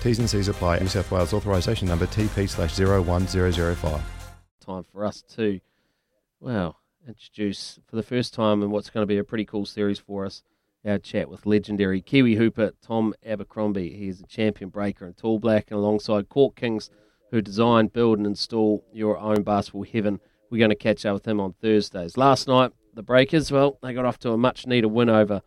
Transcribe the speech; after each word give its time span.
T's 0.00 0.18
and 0.18 0.30
C's 0.30 0.48
apply. 0.48 0.78
New 0.78 0.88
South 0.88 1.10
Wales 1.10 1.32
authorisation 1.32 1.86
number 1.86 2.06
TP 2.06 2.48
slash 2.48 2.78
01005. 2.78 4.02
Time 4.60 4.84
for 4.84 5.04
us 5.04 5.22
to, 5.34 5.60
well, 6.40 6.78
introduce 7.06 7.78
for 7.86 7.96
the 7.96 8.02
first 8.02 8.32
time 8.32 8.62
in 8.62 8.70
what's 8.70 8.90
going 8.90 9.02
to 9.02 9.06
be 9.06 9.18
a 9.18 9.24
pretty 9.24 9.44
cool 9.44 9.66
series 9.66 9.98
for 9.98 10.24
us 10.24 10.42
our 10.86 10.98
chat 10.98 11.28
with 11.28 11.44
legendary 11.44 12.00
Kiwi 12.00 12.36
hooper 12.36 12.72
Tom 12.80 13.14
Abercrombie. 13.24 13.94
He's 13.94 14.20
a 14.20 14.26
champion 14.26 14.70
breaker 14.70 15.06
in 15.06 15.12
Tall 15.12 15.38
Black 15.38 15.70
and 15.70 15.78
alongside 15.78 16.30
Court 16.30 16.56
Kings 16.56 16.90
who 17.30 17.40
design, 17.40 17.88
build, 17.88 18.18
and 18.18 18.26
install 18.26 18.84
your 18.92 19.18
own 19.18 19.42
basketball 19.42 19.84
heaven. 19.84 20.20
We're 20.50 20.58
going 20.58 20.70
to 20.70 20.76
catch 20.76 21.06
up 21.06 21.14
with 21.14 21.28
him 21.28 21.40
on 21.40 21.52
Thursdays. 21.60 22.16
Last 22.16 22.48
night, 22.48 22.72
the 22.94 23.02
Breakers, 23.02 23.52
well, 23.52 23.78
they 23.82 23.92
got 23.92 24.04
off 24.04 24.18
to 24.20 24.32
a 24.32 24.38
much 24.38 24.66
needed 24.66 24.88
win 24.88 25.08
over 25.08 25.42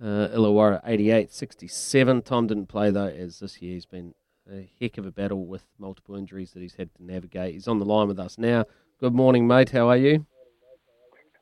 uh, 0.00 0.28
Illawarra 0.28 0.80
88 0.84 1.32
67. 1.32 2.22
Tom 2.22 2.46
didn't 2.46 2.66
play, 2.66 2.90
though, 2.90 3.06
as 3.06 3.40
this 3.40 3.60
year 3.60 3.74
he's 3.74 3.86
been 3.86 4.14
a 4.50 4.68
heck 4.80 4.98
of 4.98 5.06
a 5.06 5.10
battle 5.10 5.46
with 5.46 5.64
multiple 5.78 6.16
injuries 6.16 6.52
that 6.52 6.60
he's 6.60 6.74
had 6.74 6.94
to 6.94 7.04
navigate. 7.04 7.54
He's 7.54 7.68
on 7.68 7.78
the 7.78 7.84
line 7.84 8.08
with 8.08 8.18
us 8.18 8.38
now. 8.38 8.64
Good 9.00 9.14
morning, 9.14 9.46
mate. 9.46 9.70
How 9.70 9.88
are 9.88 9.96
you? 9.96 10.26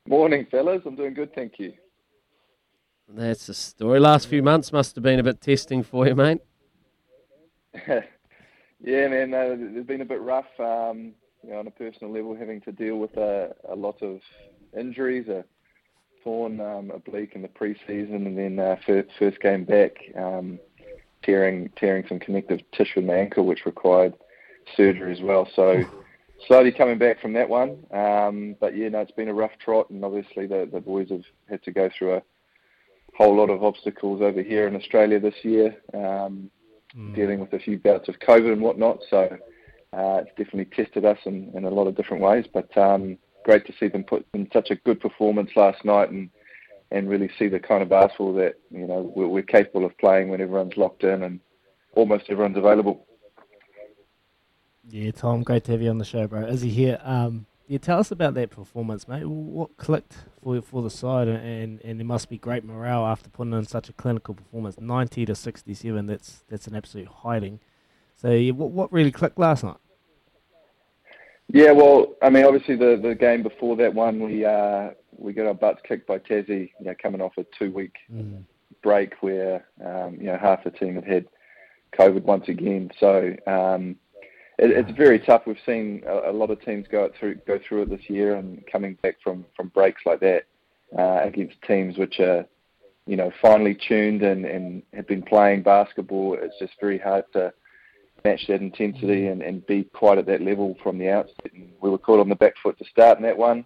Morning, 0.08 0.46
fellas. 0.50 0.82
I'm 0.86 0.96
doing 0.96 1.14
good, 1.14 1.34
thank 1.34 1.58
you. 1.58 1.72
That's 3.08 3.46
the 3.46 3.54
story. 3.54 4.00
Last 4.00 4.26
few 4.28 4.42
months 4.42 4.72
must 4.72 4.96
have 4.96 5.04
been 5.04 5.20
a 5.20 5.22
bit 5.22 5.40
testing 5.40 5.82
for 5.82 6.06
you, 6.06 6.14
mate. 6.14 6.40
Yeah, 8.80 9.08
man, 9.08 9.32
uh, 9.32 9.56
they've 9.74 9.86
been 9.86 10.02
a 10.02 10.06
bit 10.06 10.20
rough. 10.20 10.60
Um, 10.60 11.14
you 11.42 11.50
know, 11.50 11.58
on 11.58 11.66
a 11.66 11.70
personal 11.70 12.12
level, 12.12 12.36
having 12.36 12.60
to 12.62 12.72
deal 12.72 12.96
with 12.96 13.16
a, 13.16 13.54
a 13.68 13.74
lot 13.74 14.02
of 14.02 14.20
injuries, 14.78 15.28
a 15.28 15.44
torn 16.22 16.60
um, 16.60 16.90
oblique 16.90 17.34
in 17.34 17.42
the 17.42 17.48
preseason, 17.48 18.26
and 18.26 18.36
then 18.36 18.58
uh, 18.58 18.76
first, 18.86 19.08
first 19.18 19.40
game 19.40 19.64
back, 19.64 19.96
um, 20.16 20.58
tearing 21.22 21.70
tearing 21.76 22.04
some 22.08 22.18
connective 22.18 22.60
tissue 22.72 23.00
in 23.00 23.06
the 23.06 23.14
ankle, 23.14 23.46
which 23.46 23.66
required 23.66 24.14
surgery 24.76 25.12
as 25.12 25.20
well. 25.20 25.48
So 25.54 25.84
slowly 26.46 26.72
coming 26.72 26.98
back 26.98 27.20
from 27.20 27.32
that 27.34 27.48
one. 27.48 27.84
Um, 27.92 28.56
but 28.60 28.76
yeah, 28.76 28.88
no, 28.88 29.00
it's 29.00 29.12
been 29.12 29.28
a 29.28 29.34
rough 29.34 29.58
trot, 29.58 29.90
and 29.90 30.04
obviously 30.04 30.46
the 30.46 30.68
the 30.70 30.80
boys 30.80 31.10
have 31.10 31.24
had 31.48 31.62
to 31.64 31.72
go 31.72 31.90
through 31.96 32.14
a 32.14 32.22
whole 33.16 33.36
lot 33.36 33.50
of 33.50 33.64
obstacles 33.64 34.20
over 34.20 34.42
here 34.42 34.68
in 34.68 34.76
Australia 34.76 35.18
this 35.20 35.36
year. 35.42 35.76
Um, 35.94 36.50
mm. 36.96 37.14
dealing 37.14 37.40
with 37.40 37.52
a 37.52 37.58
few 37.58 37.78
bouts 37.78 38.08
of 38.08 38.18
COVID 38.18 38.52
and 38.52 38.62
whatnot. 38.62 39.00
So 39.08 39.38
uh, 39.92 40.22
it's 40.22 40.30
definitely 40.36 40.66
tested 40.66 41.04
us 41.04 41.18
in, 41.24 41.50
in 41.54 41.64
a 41.64 41.70
lot 41.70 41.86
of 41.86 41.96
different 41.96 42.22
ways. 42.22 42.46
But 42.52 42.76
um, 42.76 43.18
great 43.46 43.64
to 43.64 43.72
see 43.78 43.86
them 43.86 44.02
put 44.02 44.26
in 44.34 44.48
such 44.52 44.70
a 44.70 44.74
good 44.74 45.00
performance 45.00 45.50
last 45.54 45.84
night 45.84 46.10
and 46.10 46.28
and 46.90 47.08
really 47.08 47.30
see 47.38 47.46
the 47.48 47.60
kind 47.60 47.80
of 47.80 47.88
basketball 47.88 48.34
that 48.34 48.56
you 48.70 48.86
know 48.86 49.12
we're, 49.14 49.28
we're 49.28 49.42
capable 49.42 49.86
of 49.86 49.96
playing 49.98 50.28
when 50.28 50.40
everyone's 50.40 50.76
locked 50.76 51.04
in 51.04 51.22
and 51.22 51.38
almost 51.94 52.24
everyone's 52.28 52.58
available. 52.58 53.06
Yeah, 54.88 55.12
Tom, 55.12 55.42
great 55.42 55.64
to 55.64 55.72
have 55.72 55.82
you 55.82 55.90
on 55.90 55.98
the 55.98 56.04
show, 56.04 56.26
bro. 56.26 56.46
Izzy 56.46 56.70
here. 56.70 57.00
Um, 57.02 57.46
yeah, 57.68 57.78
tell 57.78 57.98
us 57.98 58.12
about 58.12 58.34
that 58.34 58.50
performance, 58.50 59.08
mate. 59.08 59.24
What 59.24 59.76
clicked 59.76 60.16
for 60.42 60.60
for 60.60 60.82
the 60.82 60.90
side, 60.90 61.28
and 61.28 61.80
and 61.82 62.00
there 62.00 62.06
must 62.06 62.28
be 62.28 62.38
great 62.38 62.64
morale 62.64 63.06
after 63.06 63.30
putting 63.30 63.52
in 63.52 63.64
such 63.64 63.88
a 63.88 63.92
clinical 63.92 64.34
performance, 64.34 64.76
ninety 64.80 65.24
to 65.24 65.36
sixty 65.36 65.74
seven. 65.74 66.06
That's 66.06 66.42
that's 66.48 66.66
an 66.66 66.74
absolute 66.74 67.08
hiding. 67.08 67.60
So, 68.16 68.30
yeah, 68.32 68.52
what 68.52 68.70
what 68.70 68.92
really 68.92 69.12
clicked 69.12 69.38
last 69.38 69.62
night? 69.62 69.76
Yeah, 71.52 71.70
well, 71.72 72.14
I 72.22 72.30
mean, 72.30 72.44
obviously 72.44 72.76
the 72.76 72.98
the 73.00 73.14
game 73.14 73.42
before 73.42 73.76
that 73.76 73.94
one, 73.94 74.20
we 74.20 74.44
uh, 74.44 74.90
we 75.16 75.32
got 75.32 75.46
our 75.46 75.54
butts 75.54 75.80
kicked 75.86 76.06
by 76.06 76.18
Tassie, 76.18 76.70
you 76.78 76.86
know, 76.86 76.94
coming 77.00 77.20
off 77.20 77.38
a 77.38 77.44
two 77.58 77.70
week 77.70 77.94
mm. 78.12 78.42
break 78.82 79.14
where 79.20 79.64
um, 79.84 80.16
you 80.18 80.26
know 80.26 80.38
half 80.40 80.64
the 80.64 80.70
team 80.70 80.96
had 80.96 81.04
had 81.04 81.26
COVID 81.98 82.22
once 82.22 82.48
again. 82.48 82.90
So. 82.98 83.34
Um, 83.46 83.96
it, 84.58 84.70
it's 84.70 84.96
very 84.96 85.18
tough. 85.18 85.42
We've 85.46 85.56
seen 85.66 86.02
a, 86.06 86.30
a, 86.30 86.32
lot 86.32 86.50
of 86.50 86.60
teams 86.62 86.86
go 86.90 87.10
through 87.18 87.36
go 87.46 87.58
through 87.68 87.82
it 87.82 87.90
this 87.90 88.08
year, 88.08 88.36
and 88.36 88.64
coming 88.70 88.96
back 89.02 89.16
from 89.22 89.44
from 89.54 89.68
breaks 89.68 90.02
like 90.06 90.20
that 90.20 90.44
uh, 90.98 91.20
against 91.22 91.60
teams 91.66 91.98
which 91.98 92.20
are, 92.20 92.46
you 93.06 93.16
know, 93.16 93.30
finely 93.42 93.74
tuned 93.74 94.22
and 94.22 94.44
and 94.46 94.82
have 94.94 95.06
been 95.06 95.22
playing 95.22 95.62
basketball. 95.62 96.38
It's 96.40 96.58
just 96.58 96.72
very 96.80 96.98
hard 96.98 97.24
to 97.34 97.52
match 98.26 98.46
that 98.48 98.60
intensity 98.60 99.26
and, 99.26 99.42
and 99.42 99.66
be 99.66 99.84
quite 99.84 100.18
at 100.18 100.26
that 100.26 100.42
level 100.42 100.76
from 100.82 100.98
the 100.98 101.08
outset. 101.08 101.52
And 101.54 101.70
we 101.80 101.90
were 101.90 101.98
caught 101.98 102.20
on 102.20 102.28
the 102.28 102.34
back 102.34 102.54
foot 102.62 102.78
to 102.78 102.84
start 102.84 103.18
in 103.18 103.24
that 103.24 103.36
one, 103.36 103.64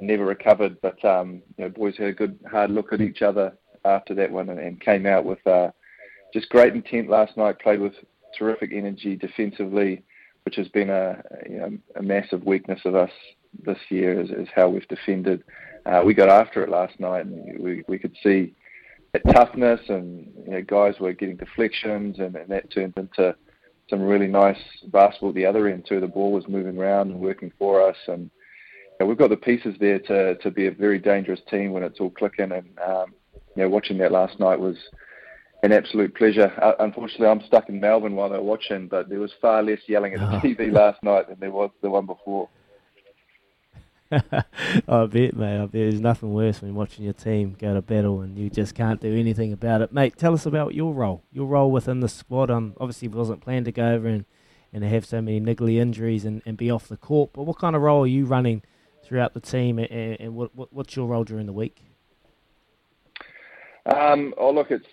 never 0.00 0.24
recovered. 0.24 0.80
But 0.80 1.02
um, 1.04 1.42
you 1.56 1.64
know, 1.64 1.70
boys 1.70 1.96
had 1.96 2.08
a 2.08 2.12
good 2.12 2.38
hard 2.50 2.70
look 2.70 2.92
at 2.92 3.00
each 3.00 3.22
other 3.22 3.52
after 3.84 4.14
that 4.14 4.30
one 4.30 4.48
and, 4.50 4.58
and 4.58 4.80
came 4.80 5.06
out 5.06 5.24
with 5.24 5.44
uh, 5.46 5.70
just 6.32 6.48
great 6.48 6.74
intent 6.74 7.08
last 7.08 7.36
night. 7.36 7.60
Played 7.60 7.80
with 7.80 7.94
terrific 8.38 8.70
energy 8.72 9.16
defensively 9.16 10.04
which 10.44 10.56
has 10.56 10.68
been 10.68 10.90
a, 10.90 11.22
you 11.48 11.58
know, 11.58 11.78
a 11.96 12.02
massive 12.02 12.44
weakness 12.44 12.80
of 12.84 12.94
us 12.94 13.10
this 13.64 13.78
year, 13.88 14.20
is, 14.20 14.30
is 14.30 14.48
how 14.54 14.68
we've 14.68 14.88
defended. 14.88 15.42
Uh, 15.86 16.02
we 16.04 16.14
got 16.14 16.28
after 16.28 16.62
it 16.62 16.70
last 16.70 16.98
night, 16.98 17.26
and 17.26 17.58
we, 17.58 17.84
we 17.88 17.98
could 17.98 18.14
see 18.22 18.54
that 19.12 19.22
toughness, 19.32 19.80
and 19.88 20.28
you 20.44 20.50
know, 20.52 20.62
guys 20.62 20.94
were 21.00 21.12
getting 21.12 21.36
deflections, 21.36 22.18
and, 22.18 22.36
and 22.36 22.48
that 22.48 22.70
turned 22.72 22.94
into 22.96 23.34
some 23.90 24.00
really 24.00 24.28
nice 24.28 24.58
basketball 24.86 25.30
at 25.30 25.34
the 25.34 25.44
other 25.44 25.68
end 25.68 25.84
too. 25.86 26.00
The 26.00 26.06
ball 26.06 26.32
was 26.32 26.48
moving 26.48 26.78
around 26.78 27.10
and 27.10 27.20
working 27.20 27.52
for 27.58 27.86
us, 27.86 27.96
and 28.06 28.22
you 28.22 28.96
know, 29.00 29.06
we've 29.06 29.18
got 29.18 29.30
the 29.30 29.36
pieces 29.36 29.74
there 29.80 29.98
to 29.98 30.36
to 30.36 30.50
be 30.50 30.68
a 30.68 30.70
very 30.70 30.98
dangerous 30.98 31.40
team 31.50 31.72
when 31.72 31.82
it's 31.82 32.00
all 32.00 32.10
clicking. 32.10 32.52
And 32.52 32.78
um, 32.78 33.14
you 33.56 33.62
know, 33.62 33.68
watching 33.68 33.98
that 33.98 34.12
last 34.12 34.38
night 34.38 34.58
was 34.58 34.76
an 35.62 35.72
absolute 35.72 36.14
pleasure. 36.14 36.52
Uh, 36.62 36.72
unfortunately, 36.78 37.26
I'm 37.26 37.42
stuck 37.46 37.68
in 37.68 37.80
Melbourne 37.80 38.14
while 38.16 38.30
they're 38.30 38.40
watching, 38.40 38.88
but 38.88 39.08
there 39.08 39.20
was 39.20 39.32
far 39.42 39.62
less 39.62 39.80
yelling 39.86 40.14
at 40.14 40.20
the 40.20 40.48
TV 40.54 40.72
last 40.72 41.02
night 41.02 41.28
than 41.28 41.38
there 41.40 41.50
was 41.50 41.70
the 41.82 41.90
one 41.90 42.06
before. 42.06 42.48
I 44.88 45.06
bet, 45.06 45.36
mate. 45.36 45.58
I 45.58 45.66
bet 45.66 45.72
there's 45.72 46.00
nothing 46.00 46.32
worse 46.32 46.58
than 46.58 46.74
watching 46.74 47.04
your 47.04 47.12
team 47.12 47.56
go 47.58 47.74
to 47.74 47.82
battle 47.82 48.20
and 48.22 48.36
you 48.36 48.50
just 48.50 48.74
can't 48.74 49.00
do 49.00 49.14
anything 49.16 49.52
about 49.52 49.82
it. 49.82 49.92
Mate, 49.92 50.16
tell 50.16 50.34
us 50.34 50.46
about 50.46 50.74
your 50.74 50.92
role. 50.92 51.22
Your 51.32 51.46
role 51.46 51.70
within 51.70 52.00
the 52.00 52.08
squad. 52.08 52.50
Um, 52.50 52.74
obviously, 52.80 53.08
wasn't 53.08 53.40
planned 53.40 53.66
to 53.66 53.72
go 53.72 53.92
over 53.92 54.08
and, 54.08 54.24
and 54.72 54.82
have 54.82 55.06
so 55.06 55.22
many 55.22 55.40
niggly 55.40 55.76
injuries 55.76 56.24
and, 56.24 56.42
and 56.44 56.56
be 56.56 56.70
off 56.70 56.88
the 56.88 56.96
court. 56.96 57.30
But 57.32 57.44
what 57.44 57.58
kind 57.58 57.76
of 57.76 57.82
role 57.82 58.02
are 58.02 58.08
you 58.08 58.26
running 58.26 58.62
throughout 59.04 59.34
the 59.34 59.40
team, 59.40 59.78
and, 59.78 59.90
and 60.20 60.34
what, 60.34 60.54
what, 60.54 60.72
what's 60.72 60.94
your 60.96 61.06
role 61.06 61.24
during 61.24 61.46
the 61.46 61.52
week? 61.52 61.82
Um, 63.86 64.34
oh, 64.38 64.50
look, 64.50 64.70
it's 64.70 64.86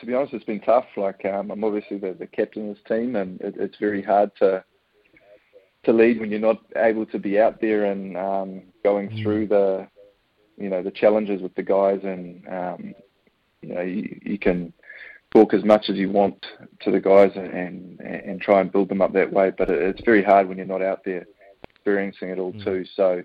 to 0.00 0.06
be 0.06 0.14
honest, 0.14 0.34
it's 0.34 0.44
been 0.44 0.60
tough. 0.60 0.86
Like 0.96 1.24
um, 1.24 1.50
I'm 1.50 1.64
obviously 1.64 1.98
the, 1.98 2.12
the 2.12 2.26
captain 2.26 2.70
of 2.70 2.76
this 2.76 2.84
team, 2.86 3.16
and 3.16 3.40
it, 3.40 3.54
it's 3.58 3.76
very 3.78 4.02
hard 4.02 4.30
to 4.36 4.64
to 5.84 5.92
lead 5.92 6.20
when 6.20 6.30
you're 6.30 6.40
not 6.40 6.60
able 6.76 7.06
to 7.06 7.18
be 7.18 7.38
out 7.40 7.60
there 7.60 7.84
and 7.86 8.16
um, 8.16 8.62
going 8.84 9.08
Mm. 9.08 9.22
through 9.22 9.46
the, 9.46 9.88
you 10.56 10.68
know, 10.68 10.82
the 10.82 10.90
challenges 10.90 11.40
with 11.40 11.54
the 11.54 11.62
guys, 11.62 12.00
and 12.02 12.46
um, 12.48 12.94
you 13.62 13.74
know, 13.74 13.80
you, 13.82 14.18
you 14.22 14.38
can 14.38 14.72
talk 15.30 15.52
as 15.54 15.64
much 15.64 15.88
as 15.88 15.96
you 15.96 16.10
want 16.10 16.44
to 16.80 16.90
the 16.90 17.00
guys 17.00 17.30
and 17.36 17.48
and 17.52 18.00
and 18.00 18.40
try 18.40 18.60
and 18.60 18.72
build 18.72 18.88
them 18.88 19.02
up 19.02 19.12
that 19.12 19.32
way. 19.32 19.50
But 19.56 19.70
it, 19.70 19.80
it's 19.82 20.04
very 20.04 20.22
hard 20.22 20.48
when 20.48 20.56
you're 20.58 20.66
not 20.66 20.82
out 20.82 21.04
there 21.04 21.26
experiencing 21.70 22.30
it 22.30 22.38
all 22.38 22.52
Mm. 22.52 22.64
too. 22.64 22.84
So, 22.96 23.22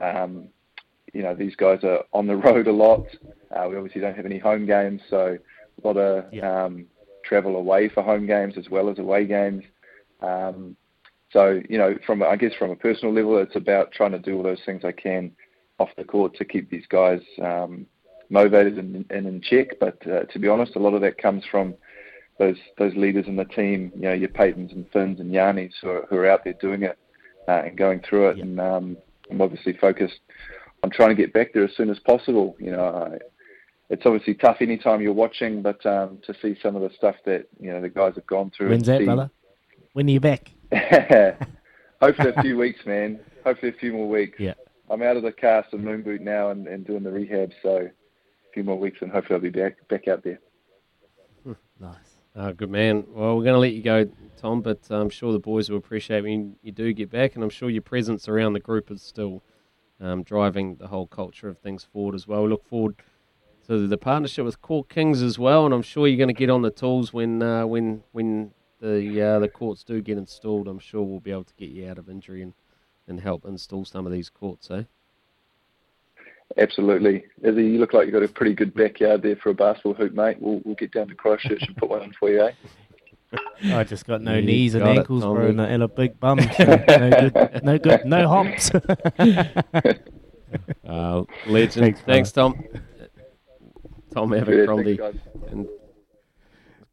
um, 0.00 0.48
you 1.12 1.22
know, 1.22 1.34
these 1.34 1.56
guys 1.56 1.84
are 1.84 2.04
on 2.12 2.26
the 2.26 2.36
road 2.48 2.66
a 2.66 2.72
lot. 2.72 3.06
Uh, 3.50 3.66
we 3.68 3.76
obviously 3.76 4.00
don't 4.00 4.16
have 4.16 4.26
any 4.26 4.38
home 4.38 4.64
games, 4.66 5.02
so 5.10 5.36
a 5.82 5.86
lot 5.86 5.96
of 5.96 6.32
Yeah. 6.32 6.64
um, 6.64 6.86
travel 7.24 7.56
away 7.56 7.88
for 7.88 8.02
home 8.02 8.26
games 8.26 8.54
as 8.56 8.70
well 8.70 8.88
as 8.88 8.98
away 8.98 9.26
games. 9.26 9.64
Um, 10.20 10.76
so, 11.32 11.60
you 11.68 11.78
know, 11.78 11.96
from 12.06 12.22
I 12.22 12.36
guess 12.36 12.52
from 12.58 12.70
a 12.70 12.76
personal 12.76 13.14
level, 13.14 13.38
it's 13.38 13.56
about 13.56 13.92
trying 13.92 14.12
to 14.12 14.18
do 14.18 14.36
all 14.36 14.42
those 14.42 14.60
things 14.66 14.84
I 14.84 14.92
can 14.92 15.32
off 15.78 15.90
the 15.96 16.04
court 16.04 16.34
to 16.36 16.44
keep 16.44 16.70
these 16.70 16.86
guys 16.88 17.20
um, 17.42 17.86
motivated 18.28 18.78
and, 18.78 19.04
and 19.10 19.26
in 19.26 19.40
check. 19.40 19.78
But 19.78 19.98
uh, 20.06 20.24
to 20.24 20.38
be 20.38 20.48
honest, 20.48 20.76
a 20.76 20.80
lot 20.80 20.94
of 20.94 21.00
that 21.02 21.18
comes 21.18 21.44
from 21.50 21.74
those 22.38 22.56
those 22.78 22.94
leaders 22.96 23.26
in 23.28 23.36
the 23.36 23.44
team. 23.44 23.92
You 23.94 24.02
know, 24.02 24.12
your 24.12 24.28
Paytons 24.28 24.72
and 24.72 24.86
Finns 24.92 25.20
and 25.20 25.30
Yannis 25.30 25.72
who 25.80 25.90
are, 25.90 26.06
who 26.10 26.16
are 26.16 26.30
out 26.30 26.42
there 26.42 26.54
doing 26.54 26.82
it 26.82 26.98
uh, 27.46 27.62
and 27.64 27.78
going 27.78 28.00
through 28.00 28.30
it. 28.30 28.38
Yeah. 28.38 28.44
And 28.44 28.60
um, 28.60 28.96
I'm 29.30 29.40
obviously 29.40 29.74
focused 29.74 30.18
on 30.82 30.90
trying 30.90 31.10
to 31.10 31.14
get 31.14 31.32
back 31.32 31.52
there 31.52 31.64
as 31.64 31.76
soon 31.76 31.90
as 31.90 31.98
possible. 32.00 32.56
You 32.58 32.72
know, 32.72 32.84
I, 32.86 33.18
it's 33.88 34.02
obviously 34.04 34.34
tough 34.34 34.56
anytime 34.60 35.00
you're 35.00 35.12
watching, 35.12 35.62
but 35.62 35.84
um, 35.86 36.18
to 36.26 36.34
see 36.42 36.56
some 36.60 36.74
of 36.74 36.82
the 36.82 36.90
stuff 36.96 37.16
that 37.26 37.46
you 37.60 37.72
know 37.72 37.80
the 37.80 37.88
guys 37.88 38.14
have 38.16 38.26
gone 38.26 38.50
through. 38.56 38.70
When's 38.70 38.86
that, 38.86 38.98
see- 38.98 39.04
brother? 39.04 39.30
When 39.92 40.08
are 40.08 40.12
you 40.12 40.20
back? 40.20 40.50
Hopefully 42.00 42.32
a 42.34 42.42
few 42.42 42.56
weeks, 42.64 42.84
man. 42.86 43.20
Hopefully 43.44 43.72
a 43.72 43.78
few 43.78 43.92
more 43.92 44.08
weeks. 44.08 44.38
Yeah. 44.38 44.54
I'm 44.90 45.02
out 45.02 45.16
of 45.16 45.22
the 45.22 45.32
cast 45.32 45.72
and 45.72 45.84
moon 45.84 46.02
boot 46.02 46.20
now 46.20 46.50
and, 46.50 46.66
and 46.66 46.86
doing 46.86 47.02
the 47.02 47.10
rehab, 47.10 47.52
so 47.62 47.76
a 47.78 48.52
few 48.52 48.64
more 48.64 48.78
weeks 48.78 48.98
and 49.02 49.10
hopefully 49.10 49.36
I'll 49.36 49.42
be 49.42 49.50
back 49.50 49.76
back 49.88 50.08
out 50.08 50.24
there. 50.24 50.40
Nice. 51.80 52.20
Oh, 52.36 52.52
good 52.52 52.70
man. 52.70 53.04
Well, 53.08 53.36
we're 53.36 53.44
going 53.44 53.54
to 53.54 53.60
let 53.60 53.72
you 53.72 53.82
go, 53.82 54.08
Tom, 54.36 54.60
but 54.60 54.80
I'm 54.90 55.08
sure 55.08 55.32
the 55.32 55.38
boys 55.38 55.70
will 55.70 55.78
appreciate 55.78 56.22
when 56.22 56.56
you 56.62 56.72
do 56.72 56.92
get 56.92 57.10
back, 57.10 57.34
and 57.34 57.42
I'm 57.42 57.50
sure 57.50 57.70
your 57.70 57.82
presence 57.82 58.28
around 58.28 58.52
the 58.52 58.60
group 58.60 58.90
is 58.90 59.02
still 59.02 59.42
um, 60.00 60.22
driving 60.22 60.76
the 60.76 60.88
whole 60.88 61.06
culture 61.06 61.48
of 61.48 61.58
things 61.58 61.84
forward 61.84 62.14
as 62.14 62.28
well. 62.28 62.42
We 62.42 62.50
look 62.50 62.68
forward 62.68 62.96
to 63.66 63.88
the 63.88 63.96
partnership 63.96 64.44
with 64.44 64.60
Court 64.60 64.88
Kings 64.88 65.22
as 65.22 65.38
well, 65.38 65.64
and 65.64 65.74
I'm 65.74 65.82
sure 65.82 66.06
you're 66.06 66.18
going 66.18 66.28
to 66.28 66.34
get 66.34 66.50
on 66.50 66.62
the 66.62 66.70
tools 66.70 67.12
when 67.12 67.42
uh, 67.42 67.66
when 67.66 68.02
when 68.12 68.52
the 68.80 69.20
uh, 69.22 69.38
the 69.38 69.48
courts 69.48 69.84
do 69.84 70.00
get 70.00 70.18
installed. 70.18 70.68
I'm 70.68 70.78
sure 70.78 71.02
we'll 71.02 71.20
be 71.20 71.30
able 71.32 71.44
to 71.44 71.54
get 71.54 71.70
you 71.70 71.88
out 71.88 71.98
of 71.98 72.08
injury 72.08 72.42
and, 72.42 72.52
and 73.08 73.20
help 73.20 73.44
install 73.44 73.84
some 73.84 74.06
of 74.06 74.12
these 74.12 74.28
courts, 74.28 74.70
eh? 74.70 74.82
Absolutely. 76.58 77.24
Izzy, 77.42 77.62
you 77.64 77.78
look 77.78 77.92
like 77.94 78.06
you've 78.06 78.12
got 78.14 78.22
a 78.24 78.28
pretty 78.28 78.54
good 78.54 78.74
backyard 78.74 79.22
there 79.22 79.36
for 79.36 79.50
a 79.50 79.54
basketball 79.54 79.94
hoop, 79.94 80.12
mate. 80.14 80.36
We'll, 80.40 80.60
we'll 80.64 80.74
get 80.74 80.92
down 80.92 81.06
to 81.08 81.14
Christchurch 81.14 81.62
and 81.62 81.76
put 81.76 81.88
one 81.90 82.02
in 82.02 82.12
for 82.12 82.28
you, 82.28 82.42
eh? 82.42 82.52
I 83.76 83.84
just 83.84 84.04
got 84.04 84.20
no 84.20 84.34
You 84.34 84.42
knees 84.42 84.74
and 84.74 84.82
got 84.82 84.96
it, 84.96 84.98
ankles, 84.98 85.22
bro, 85.22 85.34
Tommy. 85.34 85.48
and 85.50 85.60
a, 85.60 85.64
and 85.64 85.82
a 85.84 85.88
big 85.88 86.18
bum. 86.18 86.40
so 86.56 86.64
no 86.88 87.10
good, 87.30 87.60
no 87.64 87.78
good, 87.78 88.04
no 88.04 88.28
hops. 88.28 88.70
Uh, 90.84 91.22
legend. 91.46 91.84
Thanks, 91.84 92.00
Thanks, 92.00 92.32
Tom. 92.32 92.60
Tom 94.12 94.32
Yeah, 94.32 94.40
Abercrombie. 94.40 94.96
thanks, 94.96 95.16
guys. 95.16 95.52
and 95.52 95.68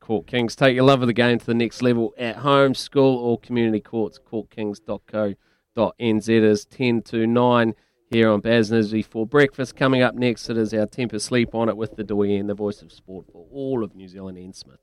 Court 0.07 0.25
Kings. 0.25 0.55
Take 0.55 0.73
your 0.73 0.85
love 0.85 1.01
of 1.01 1.07
the 1.07 1.13
game 1.13 1.37
to 1.37 1.45
the 1.45 1.53
next 1.53 1.81
level 1.81 2.13
at 2.17 2.37
home, 2.37 2.73
school, 2.73 3.17
or 3.17 3.37
community 3.37 3.81
courts. 3.81 4.17
CourtKings.co.nz 4.17 6.29
is 6.29 6.63
10 6.63 7.01
to 7.01 7.27
9 7.27 7.75
here 8.09 8.29
on 8.29 8.39
Baz 8.39 8.95
for 9.09 9.27
breakfast. 9.27 9.75
Coming 9.75 10.01
up 10.01 10.15
next, 10.15 10.49
it 10.49 10.57
is 10.57 10.73
our 10.73 10.85
Temper 10.85 11.19
Sleep 11.19 11.53
on 11.53 11.67
it 11.67 11.75
with 11.75 11.97
the 11.97 12.05
Doyen, 12.05 12.47
the 12.47 12.53
voice 12.53 12.81
of 12.81 12.93
sport 12.93 13.25
for 13.33 13.47
all 13.51 13.83
of 13.83 13.95
New 13.95 14.07
Zealand 14.07 14.37
and 14.37 14.55
Smith. 14.55 14.79